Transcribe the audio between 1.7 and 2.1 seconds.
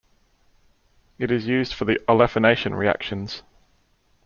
for the